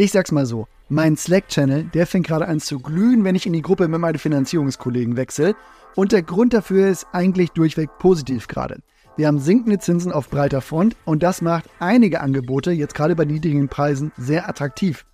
Ich 0.00 0.12
sag's 0.12 0.30
mal 0.30 0.46
so, 0.46 0.68
mein 0.88 1.16
Slack-Channel, 1.16 1.90
der 1.92 2.06
fängt 2.06 2.28
gerade 2.28 2.46
an 2.46 2.60
zu 2.60 2.78
glühen, 2.78 3.24
wenn 3.24 3.34
ich 3.34 3.46
in 3.46 3.52
die 3.52 3.62
Gruppe 3.62 3.88
mit 3.88 4.00
meinen 4.00 4.20
Finanzierungskollegen 4.20 5.16
wechsle. 5.16 5.56
Und 5.96 6.12
der 6.12 6.22
Grund 6.22 6.54
dafür 6.54 6.86
ist 6.86 7.08
eigentlich 7.10 7.50
durchweg 7.50 7.90
positiv 7.98 8.46
gerade. 8.46 8.78
Wir 9.16 9.26
haben 9.26 9.40
sinkende 9.40 9.80
Zinsen 9.80 10.12
auf 10.12 10.30
breiter 10.30 10.60
Front 10.60 10.94
und 11.04 11.24
das 11.24 11.42
macht 11.42 11.68
einige 11.80 12.20
Angebote, 12.20 12.70
jetzt 12.70 12.94
gerade 12.94 13.16
bei 13.16 13.24
niedrigen 13.24 13.68
Preisen, 13.68 14.12
sehr 14.16 14.48
attraktiv. 14.48 15.04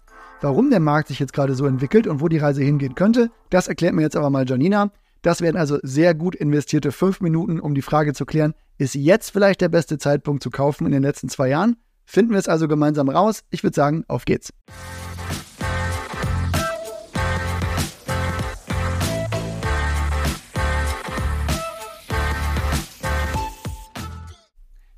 Warum 0.43 0.69
der 0.69 0.81
Markt 0.81 1.09
sich 1.09 1.19
jetzt 1.19 1.33
gerade 1.33 1.55
so 1.55 1.65
entwickelt 1.65 2.07
und 2.07 2.21
wo 2.21 2.29
die 2.29 2.37
Reise 2.37 2.63
hingehen 2.63 2.95
könnte, 2.95 3.31
das 3.49 3.69
erklärt 3.69 3.95
mir 3.95 4.03
jetzt 4.03 4.17
aber 4.17 4.29
mal 4.29 4.47
Janina. 4.47 4.93
Das 5.23 5.41
werden 5.41 5.57
also 5.57 5.79
sehr 5.83 6.13
gut 6.13 6.35
investierte 6.35 6.93
fünf 6.93 7.23
Minuten, 7.23 7.59
um 7.59 7.75
die 7.75 7.81
Frage 7.81 8.13
zu 8.13 8.27
klären, 8.27 8.53
ist 8.77 8.95
jetzt 8.95 9.31
vielleicht 9.31 9.63
der 9.63 9.71
beste 9.71 9.97
Zeitpunkt 9.97 10.43
zu 10.43 10.51
kaufen 10.51 10.85
in 10.85 10.93
den 10.93 11.03
letzten 11.03 11.31
zwei 11.31 11.49
Jahren? 11.49 11.79
Finden 12.05 12.33
wir 12.33 12.39
es 12.39 12.49
also 12.49 12.69
gemeinsam 12.69 13.09
raus. 13.09 13.43
Ich 13.51 13.63
würde 13.63 13.75
sagen, 13.75 14.05
auf 14.09 14.25
geht's. 14.25 14.53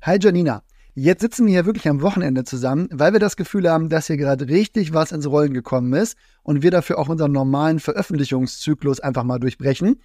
Hi 0.01 0.17
Janina. 0.21 0.63
Jetzt 0.99 1.21
sitzen 1.21 1.45
wir 1.45 1.53
hier 1.53 1.65
wirklich 1.65 1.87
am 1.89 2.01
Wochenende 2.01 2.43
zusammen, 2.43 2.87
weil 2.91 3.13
wir 3.13 3.19
das 3.19 3.35
Gefühl 3.35 3.69
haben, 3.69 3.89
dass 3.89 4.07
hier 4.07 4.17
gerade 4.17 4.47
richtig 4.47 4.93
was 4.93 5.11
ins 5.11 5.27
Rollen 5.27 5.53
gekommen 5.53 5.93
ist 5.93 6.17
und 6.43 6.63
wir 6.63 6.71
dafür 6.71 6.97
auch 6.97 7.09
unseren 7.09 7.33
normalen 7.33 7.79
Veröffentlichungszyklus 7.79 8.99
einfach 8.99 9.23
mal 9.23 9.37
durchbrechen. 9.37 10.01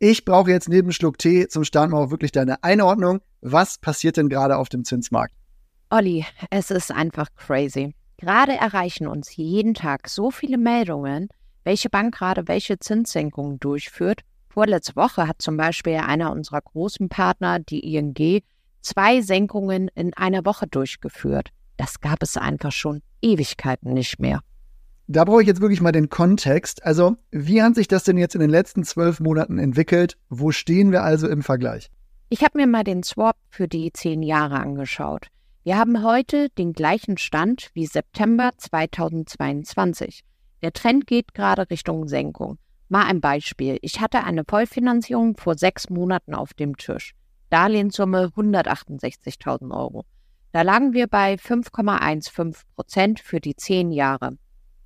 Ich 0.00 0.24
brauche 0.24 0.50
jetzt 0.50 0.68
neben 0.68 0.92
Schluck 0.92 1.18
Tee 1.18 1.46
zum 1.46 1.64
Start 1.64 1.90
mal 1.90 1.98
auch 1.98 2.10
wirklich 2.10 2.32
deine 2.32 2.64
Einordnung. 2.64 3.20
Was 3.40 3.78
passiert 3.78 4.16
denn 4.16 4.28
gerade 4.28 4.56
auf 4.56 4.68
dem 4.68 4.84
Zinsmarkt? 4.84 5.34
Olli, 5.90 6.24
es 6.50 6.70
ist 6.70 6.90
einfach 6.90 7.28
crazy. 7.36 7.94
Gerade 8.16 8.52
erreichen 8.52 9.06
uns 9.06 9.36
jeden 9.36 9.74
Tag 9.74 10.08
so 10.08 10.30
viele 10.30 10.58
Meldungen, 10.58 11.28
welche 11.64 11.90
Bank 11.90 12.14
gerade 12.14 12.48
welche 12.48 12.78
Zinssenkungen 12.78 13.58
durchführt. 13.60 14.20
Vorletzte 14.48 14.96
Woche 14.96 15.26
hat 15.26 15.42
zum 15.42 15.56
Beispiel 15.56 15.96
einer 15.96 16.30
unserer 16.32 16.60
großen 16.60 17.08
Partner, 17.08 17.58
die 17.58 17.94
ING, 17.94 18.42
zwei 18.82 19.20
Senkungen 19.20 19.88
in 19.94 20.14
einer 20.14 20.44
Woche 20.44 20.66
durchgeführt. 20.66 21.50
Das 21.76 22.00
gab 22.00 22.22
es 22.22 22.36
einfach 22.36 22.72
schon 22.72 23.02
Ewigkeiten 23.20 23.92
nicht 23.92 24.20
mehr. 24.20 24.40
Da 25.06 25.24
brauche 25.24 25.42
ich 25.42 25.48
jetzt 25.48 25.60
wirklich 25.60 25.80
mal 25.80 25.92
den 25.92 26.08
Kontext. 26.08 26.84
Also, 26.84 27.16
wie 27.30 27.62
hat 27.62 27.74
sich 27.74 27.88
das 27.88 28.04
denn 28.04 28.16
jetzt 28.16 28.34
in 28.34 28.40
den 28.40 28.50
letzten 28.50 28.84
zwölf 28.84 29.20
Monaten 29.20 29.58
entwickelt? 29.58 30.16
Wo 30.30 30.50
stehen 30.50 30.92
wir 30.92 31.02
also 31.02 31.28
im 31.28 31.42
Vergleich? 31.42 31.90
Ich 32.30 32.42
habe 32.42 32.58
mir 32.58 32.66
mal 32.66 32.84
den 32.84 33.02
Swap 33.02 33.36
für 33.50 33.68
die 33.68 33.92
zehn 33.92 34.22
Jahre 34.22 34.60
angeschaut. 34.60 35.28
Wir 35.66 35.78
haben 35.78 36.04
heute 36.04 36.50
den 36.50 36.74
gleichen 36.74 37.16
Stand 37.16 37.70
wie 37.72 37.86
September 37.86 38.50
2022. 38.54 40.22
Der 40.60 40.74
Trend 40.74 41.06
geht 41.06 41.32
gerade 41.32 41.70
Richtung 41.70 42.06
Senkung. 42.06 42.58
Mal 42.90 43.06
ein 43.06 43.22
Beispiel. 43.22 43.78
Ich 43.80 43.98
hatte 43.98 44.24
eine 44.24 44.44
Vollfinanzierung 44.46 45.38
vor 45.38 45.56
sechs 45.56 45.88
Monaten 45.88 46.34
auf 46.34 46.52
dem 46.52 46.76
Tisch. 46.76 47.14
Darlehenssumme 47.48 48.30
168.000 48.36 49.74
Euro. 49.74 50.04
Da 50.52 50.60
lagen 50.60 50.92
wir 50.92 51.06
bei 51.06 51.36
5,15 51.36 52.62
Prozent 52.76 53.20
für 53.20 53.40
die 53.40 53.56
zehn 53.56 53.90
Jahre. 53.90 54.36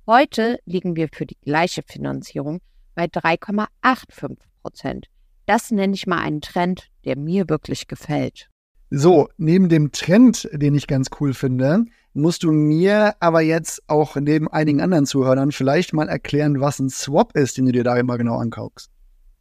Heute 0.07 0.59
liegen 0.63 0.95
wir 0.95 1.09
für 1.11 1.25
die 1.25 1.37
gleiche 1.41 1.83
Finanzierung 1.85 2.61
bei 2.95 3.03
3,85 3.03 4.37
Prozent. 4.61 5.07
Das 5.45 5.71
nenne 5.71 5.93
ich 5.93 6.07
mal 6.07 6.19
einen 6.19 6.39
Trend, 6.39 6.87
der 7.03 7.17
mir 7.17 7.49
wirklich 7.49 7.89
gefällt. 7.89 8.48
So, 8.91 9.29
neben 9.37 9.69
dem 9.69 9.91
Trend, 9.91 10.49
den 10.51 10.73
ich 10.73 10.87
ganz 10.87 11.09
cool 11.19 11.35
finde, 11.35 11.85
musst 12.13 12.41
du 12.41 12.51
mir 12.51 13.13
aber 13.19 13.41
jetzt 13.41 13.83
auch 13.87 14.15
neben 14.15 14.47
einigen 14.47 14.81
anderen 14.81 15.05
Zuhörern 15.05 15.51
vielleicht 15.51 15.93
mal 15.93 16.09
erklären, 16.09 16.59
was 16.59 16.79
ein 16.79 16.89
Swap 16.89 17.35
ist, 17.35 17.57
den 17.57 17.67
du 17.67 17.71
dir 17.71 17.83
da 17.83 17.97
immer 17.97 18.17
genau 18.17 18.37
ankaufst. 18.37 18.89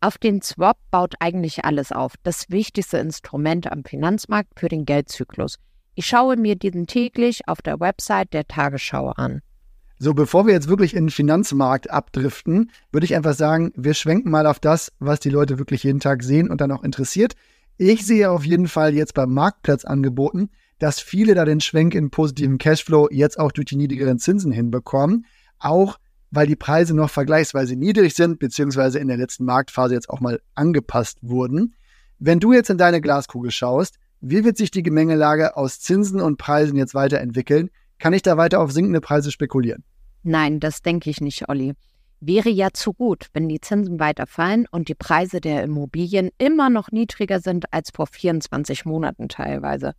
Auf 0.02 0.18
den 0.18 0.42
Swap 0.42 0.76
baut 0.90 1.14
eigentlich 1.20 1.64
alles 1.64 1.92
auf. 1.92 2.12
Das 2.22 2.50
wichtigste 2.50 2.98
Instrument 2.98 3.72
am 3.72 3.84
Finanzmarkt 3.84 4.60
für 4.60 4.68
den 4.68 4.84
Geldzyklus. 4.84 5.56
Ich 5.94 6.06
schaue 6.06 6.36
mir 6.36 6.54
diesen 6.54 6.86
täglich 6.86 7.48
auf 7.48 7.62
der 7.62 7.80
Website 7.80 8.34
der 8.34 8.46
Tagesschau 8.46 9.08
an. 9.16 9.40
So, 9.98 10.14
bevor 10.14 10.46
wir 10.46 10.52
jetzt 10.52 10.68
wirklich 10.68 10.94
in 10.94 11.06
den 11.06 11.10
Finanzmarkt 11.10 11.90
abdriften, 11.90 12.70
würde 12.92 13.06
ich 13.06 13.16
einfach 13.16 13.34
sagen, 13.34 13.72
wir 13.74 13.94
schwenken 13.94 14.30
mal 14.30 14.46
auf 14.46 14.60
das, 14.60 14.92
was 15.00 15.18
die 15.18 15.30
Leute 15.30 15.58
wirklich 15.58 15.82
jeden 15.82 15.98
Tag 15.98 16.22
sehen 16.22 16.50
und 16.50 16.60
dann 16.60 16.70
auch 16.70 16.84
interessiert. 16.84 17.34
Ich 17.80 18.04
sehe 18.04 18.28
auf 18.28 18.44
jeden 18.44 18.66
Fall 18.66 18.92
jetzt 18.92 19.14
beim 19.14 19.32
Marktplatz 19.32 19.84
angeboten, 19.84 20.50
dass 20.80 21.00
viele 21.00 21.36
da 21.36 21.44
den 21.44 21.60
Schwenk 21.60 21.94
in 21.94 22.10
positiven 22.10 22.58
Cashflow 22.58 23.08
jetzt 23.12 23.38
auch 23.38 23.52
durch 23.52 23.66
die 23.66 23.76
niedrigeren 23.76 24.18
Zinsen 24.18 24.50
hinbekommen. 24.50 25.26
Auch 25.60 25.98
weil 26.32 26.48
die 26.48 26.56
Preise 26.56 26.94
noch 26.94 27.08
vergleichsweise 27.08 27.76
niedrig 27.76 28.14
sind, 28.14 28.40
beziehungsweise 28.40 28.98
in 28.98 29.06
der 29.06 29.16
letzten 29.16 29.44
Marktphase 29.44 29.94
jetzt 29.94 30.10
auch 30.10 30.18
mal 30.20 30.40
angepasst 30.56 31.18
wurden. 31.22 31.76
Wenn 32.18 32.40
du 32.40 32.52
jetzt 32.52 32.68
in 32.68 32.78
deine 32.78 33.00
Glaskugel 33.00 33.52
schaust, 33.52 33.98
wie 34.20 34.44
wird 34.44 34.56
sich 34.56 34.72
die 34.72 34.82
Gemengelage 34.82 35.56
aus 35.56 35.78
Zinsen 35.78 36.20
und 36.20 36.36
Preisen 36.36 36.76
jetzt 36.76 36.94
weiterentwickeln? 36.94 37.70
Kann 38.00 38.12
ich 38.12 38.22
da 38.22 38.36
weiter 38.36 38.60
auf 38.60 38.72
sinkende 38.72 39.00
Preise 39.00 39.30
spekulieren? 39.30 39.84
Nein, 40.24 40.58
das 40.58 40.82
denke 40.82 41.10
ich 41.10 41.20
nicht, 41.20 41.48
Olli. 41.48 41.74
Wäre 42.20 42.48
ja 42.48 42.70
zu 42.72 42.92
gut, 42.94 43.28
wenn 43.32 43.48
die 43.48 43.60
Zinsen 43.60 44.00
weiter 44.00 44.26
fallen 44.26 44.66
und 44.70 44.88
die 44.88 44.96
Preise 44.96 45.40
der 45.40 45.62
Immobilien 45.62 46.30
immer 46.38 46.68
noch 46.68 46.90
niedriger 46.90 47.38
sind 47.38 47.72
als 47.72 47.90
vor 47.94 48.08
24 48.08 48.84
Monaten 48.84 49.28
teilweise. 49.28 49.92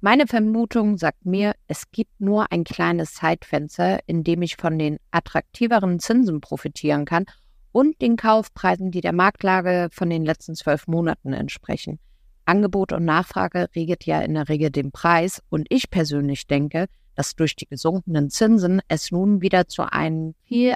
Meine 0.00 0.26
Vermutung 0.26 0.98
sagt 0.98 1.24
mir, 1.24 1.54
es 1.66 1.90
gibt 1.90 2.20
nur 2.20 2.52
ein 2.52 2.62
kleines 2.62 3.14
Zeitfenster, 3.14 4.00
in 4.06 4.22
dem 4.22 4.42
ich 4.42 4.56
von 4.56 4.78
den 4.78 4.98
attraktiveren 5.10 5.98
Zinsen 5.98 6.40
profitieren 6.40 7.06
kann 7.06 7.24
und 7.72 8.00
den 8.00 8.16
Kaufpreisen, 8.16 8.92
die 8.92 9.00
der 9.00 9.14
Marktlage 9.14 9.88
von 9.90 10.10
den 10.10 10.24
letzten 10.24 10.54
zwölf 10.54 10.86
Monaten 10.86 11.32
entsprechen. 11.32 11.98
Angebot 12.44 12.92
und 12.92 13.04
Nachfrage 13.04 13.68
regelt 13.74 14.04
ja 14.04 14.20
in 14.20 14.34
der 14.34 14.48
Regel 14.48 14.70
den 14.70 14.92
Preis 14.92 15.42
und 15.48 15.66
ich 15.70 15.90
persönlich 15.90 16.46
denke, 16.46 16.86
dass 17.16 17.34
durch 17.34 17.56
die 17.56 17.66
gesunkenen 17.66 18.30
Zinsen 18.30 18.80
es 18.86 19.10
nun 19.10 19.40
wieder 19.40 19.66
zu 19.66 19.90
einer 19.90 20.32
viel 20.44 20.74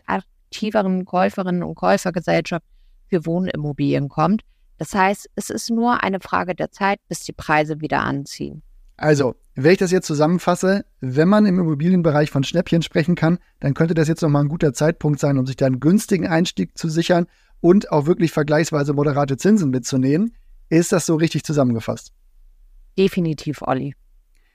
aktiveren 0.48 1.04
Käuferinnen 1.04 1.62
und 1.62 1.74
Käufergesellschaft 1.74 2.64
für 3.08 3.26
Wohnimmobilien 3.26 4.08
kommt. 4.08 4.42
Das 4.78 4.94
heißt, 4.94 5.28
es 5.34 5.50
ist 5.50 5.70
nur 5.70 6.02
eine 6.02 6.20
Frage 6.20 6.54
der 6.54 6.70
Zeit, 6.70 7.00
bis 7.08 7.24
die 7.24 7.32
Preise 7.32 7.80
wieder 7.80 8.00
anziehen. 8.00 8.62
Also, 8.96 9.36
wenn 9.54 9.72
ich 9.72 9.78
das 9.78 9.92
jetzt 9.92 10.06
zusammenfasse, 10.06 10.84
wenn 11.00 11.28
man 11.28 11.46
im 11.46 11.58
Immobilienbereich 11.58 12.30
von 12.30 12.42
Schnäppchen 12.44 12.82
sprechen 12.82 13.14
kann, 13.14 13.38
dann 13.60 13.74
könnte 13.74 13.94
das 13.94 14.08
jetzt 14.08 14.22
nochmal 14.22 14.42
ein 14.44 14.48
guter 14.48 14.72
Zeitpunkt 14.72 15.20
sein, 15.20 15.38
um 15.38 15.46
sich 15.46 15.56
da 15.56 15.66
einen 15.66 15.80
günstigen 15.80 16.26
Einstieg 16.26 16.76
zu 16.76 16.88
sichern 16.88 17.26
und 17.60 17.92
auch 17.92 18.06
wirklich 18.06 18.32
vergleichsweise 18.32 18.92
moderate 18.94 19.36
Zinsen 19.36 19.70
mitzunehmen. 19.70 20.34
Ist 20.68 20.92
das 20.92 21.06
so 21.06 21.16
richtig 21.16 21.44
zusammengefasst? 21.44 22.12
Definitiv, 22.96 23.62
Olli. 23.62 23.94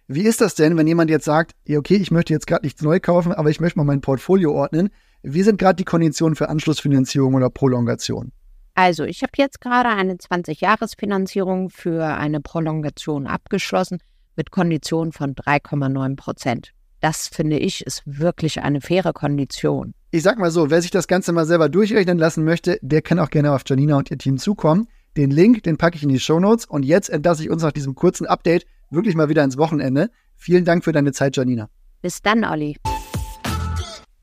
Wie 0.07 0.23
ist 0.23 0.41
das 0.41 0.55
denn, 0.55 0.75
wenn 0.77 0.87
jemand 0.87 1.09
jetzt 1.09 1.25
sagt, 1.25 1.53
okay, 1.69 1.95
ich 1.95 2.11
möchte 2.11 2.33
jetzt 2.33 2.47
gerade 2.47 2.65
nichts 2.65 2.81
neu 2.81 2.99
kaufen, 2.99 3.31
aber 3.31 3.49
ich 3.49 3.61
möchte 3.61 3.79
mal 3.79 3.85
mein 3.85 4.01
Portfolio 4.01 4.53
ordnen? 4.53 4.89
Wie 5.23 5.41
sind 5.41 5.57
gerade 5.57 5.77
die 5.77 5.85
Konditionen 5.85 6.35
für 6.35 6.49
Anschlussfinanzierung 6.49 7.33
oder 7.33 7.49
Prolongation? 7.49 8.33
Also, 8.75 9.05
ich 9.05 9.21
habe 9.23 9.31
jetzt 9.37 9.61
gerade 9.61 9.89
eine 9.89 10.15
20-Jahres-Finanzierung 10.15 11.69
für 11.69 12.05
eine 12.05 12.41
Prolongation 12.41 13.25
abgeschlossen 13.25 13.99
mit 14.35 14.51
Konditionen 14.51 15.13
von 15.13 15.33
3,9 15.33 16.17
Prozent. 16.17 16.71
Das 16.99 17.27
finde 17.27 17.57
ich 17.57 17.85
ist 17.85 18.03
wirklich 18.05 18.61
eine 18.61 18.81
faire 18.81 19.13
Kondition. 19.13 19.93
Ich 20.11 20.23
sag 20.23 20.39
mal 20.39 20.51
so, 20.51 20.69
wer 20.69 20.81
sich 20.81 20.91
das 20.91 21.07
Ganze 21.07 21.31
mal 21.31 21.45
selber 21.45 21.69
durchrechnen 21.69 22.17
lassen 22.17 22.43
möchte, 22.43 22.79
der 22.81 23.01
kann 23.01 23.19
auch 23.19 23.29
gerne 23.29 23.53
auf 23.53 23.63
Janina 23.65 23.97
und 23.97 24.11
ihr 24.11 24.17
Team 24.17 24.37
zukommen. 24.37 24.87
Den 25.15 25.31
Link, 25.31 25.63
den 25.63 25.77
packe 25.77 25.95
ich 25.95 26.03
in 26.03 26.09
die 26.09 26.19
Show 26.19 26.39
Notes 26.39 26.65
und 26.65 26.83
jetzt 26.83 27.09
entlasse 27.09 27.43
ich 27.43 27.49
uns 27.49 27.61
nach 27.61 27.71
diesem 27.71 27.95
kurzen 27.95 28.25
Update 28.25 28.65
wirklich 28.89 29.15
mal 29.15 29.29
wieder 29.29 29.43
ins 29.43 29.57
Wochenende. 29.57 30.09
Vielen 30.35 30.65
Dank 30.65 30.83
für 30.83 30.91
deine 30.91 31.11
Zeit, 31.11 31.37
Janina. 31.37 31.69
Bis 32.01 32.21
dann, 32.21 32.43
Olli. 32.43 32.77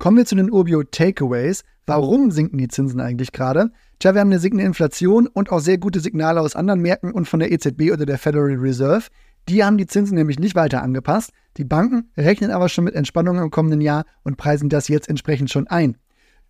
Kommen 0.00 0.16
wir 0.16 0.24
zu 0.24 0.34
den 0.34 0.50
Urbio 0.50 0.82
Takeaways. 0.82 1.62
Warum 1.84 2.30
sinken 2.30 2.56
die 2.56 2.68
Zinsen 2.68 3.02
eigentlich 3.02 3.32
gerade? 3.32 3.70
Tja, 3.98 4.14
wir 4.14 4.22
haben 4.22 4.30
eine 4.30 4.38
sinkende 4.38 4.64
Inflation 4.64 5.26
und 5.26 5.52
auch 5.52 5.58
sehr 5.58 5.76
gute 5.76 6.00
Signale 6.00 6.40
aus 6.40 6.56
anderen 6.56 6.80
Märkten 6.80 7.12
und 7.12 7.28
von 7.28 7.38
der 7.38 7.52
EZB 7.52 7.92
oder 7.92 8.06
der 8.06 8.16
Federal 8.16 8.54
Reserve. 8.54 9.08
Die 9.50 9.62
haben 9.62 9.76
die 9.76 9.86
Zinsen 9.86 10.16
nämlich 10.16 10.38
nicht 10.38 10.54
weiter 10.54 10.82
angepasst. 10.82 11.32
Die 11.58 11.66
Banken 11.66 12.08
rechnen 12.16 12.50
aber 12.50 12.70
schon 12.70 12.84
mit 12.84 12.94
Entspannungen 12.94 13.42
im 13.42 13.50
kommenden 13.50 13.82
Jahr 13.82 14.06
und 14.22 14.38
preisen 14.38 14.70
das 14.70 14.88
jetzt 14.88 15.06
entsprechend 15.06 15.50
schon 15.50 15.66
ein. 15.66 15.98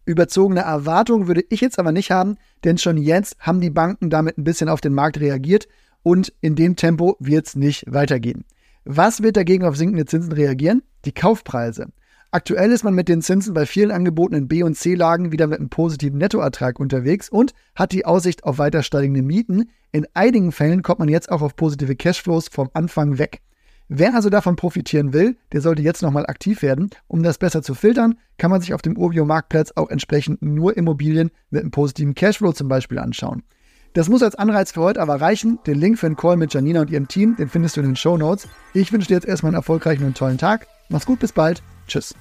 Überzogene 0.04 0.60
Erwartungen 0.60 1.26
würde 1.26 1.42
ich 1.48 1.60
jetzt 1.60 1.80
aber 1.80 1.90
nicht 1.90 2.12
haben, 2.12 2.36
denn 2.62 2.78
schon 2.78 2.98
jetzt 2.98 3.36
haben 3.40 3.60
die 3.60 3.70
Banken 3.70 4.10
damit 4.10 4.38
ein 4.38 4.44
bisschen 4.44 4.68
auf 4.68 4.80
den 4.80 4.94
Markt 4.94 5.18
reagiert 5.18 5.66
und 6.04 6.32
in 6.40 6.54
dem 6.54 6.76
Tempo 6.76 7.16
wird 7.18 7.48
es 7.48 7.56
nicht 7.56 7.92
weitergehen. 7.92 8.44
Was 8.84 9.24
wird 9.24 9.36
dagegen 9.36 9.64
auf 9.64 9.76
sinkende 9.76 10.06
Zinsen 10.06 10.34
reagieren? 10.34 10.84
Die 11.04 11.12
Kaufpreise. 11.12 11.88
Aktuell 12.32 12.70
ist 12.70 12.84
man 12.84 12.94
mit 12.94 13.08
den 13.08 13.22
Zinsen 13.22 13.54
bei 13.54 13.66
vielen 13.66 13.90
Angeboten 13.90 14.36
in 14.36 14.46
B- 14.46 14.62
und 14.62 14.76
C-Lagen 14.76 15.32
wieder 15.32 15.48
mit 15.48 15.58
einem 15.58 15.68
positiven 15.68 16.18
Nettoertrag 16.18 16.78
unterwegs 16.78 17.28
und 17.28 17.54
hat 17.74 17.90
die 17.90 18.06
Aussicht 18.06 18.44
auf 18.44 18.58
weiter 18.58 18.84
steigende 18.84 19.20
Mieten. 19.20 19.68
In 19.90 20.06
einigen 20.14 20.52
Fällen 20.52 20.82
kommt 20.82 21.00
man 21.00 21.08
jetzt 21.08 21.32
auch 21.32 21.42
auf 21.42 21.56
positive 21.56 21.96
Cashflows 21.96 22.46
vom 22.46 22.70
Anfang 22.72 23.18
weg. 23.18 23.40
Wer 23.88 24.14
also 24.14 24.30
davon 24.30 24.54
profitieren 24.54 25.12
will, 25.12 25.38
der 25.52 25.60
sollte 25.60 25.82
jetzt 25.82 26.02
nochmal 26.02 26.24
aktiv 26.26 26.62
werden. 26.62 26.90
Um 27.08 27.24
das 27.24 27.38
besser 27.38 27.62
zu 27.62 27.74
filtern, 27.74 28.14
kann 28.38 28.52
man 28.52 28.60
sich 28.60 28.74
auf 28.74 28.82
dem 28.82 28.96
Urbio-Marktplatz 28.96 29.72
auch 29.74 29.90
entsprechend 29.90 30.40
nur 30.40 30.76
Immobilien 30.76 31.32
mit 31.50 31.62
einem 31.62 31.72
positiven 31.72 32.14
Cashflow 32.14 32.52
zum 32.52 32.68
Beispiel 32.68 33.00
anschauen. 33.00 33.42
Das 33.94 34.08
muss 34.08 34.22
als 34.22 34.36
Anreiz 34.36 34.70
für 34.70 34.82
heute 34.82 35.02
aber 35.02 35.20
reichen. 35.20 35.58
Den 35.66 35.80
Link 35.80 35.98
für 35.98 36.06
einen 36.06 36.14
Call 36.14 36.36
mit 36.36 36.54
Janina 36.54 36.82
und 36.82 36.90
ihrem 36.90 37.08
Team, 37.08 37.34
den 37.34 37.48
findest 37.48 37.76
du 37.76 37.80
in 37.80 37.86
den 37.86 37.96
Show 37.96 38.16
Notes. 38.16 38.46
Ich 38.72 38.92
wünsche 38.92 39.08
dir 39.08 39.14
jetzt 39.14 39.26
erstmal 39.26 39.50
einen 39.50 39.56
erfolgreichen 39.56 40.04
und 40.04 40.16
tollen 40.16 40.38
Tag. 40.38 40.68
Mach's 40.88 41.06
gut, 41.06 41.18
bis 41.18 41.32
bald. 41.32 41.60
Tschüss. 41.90 42.14